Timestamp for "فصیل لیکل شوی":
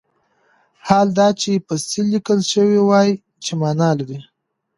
1.65-2.79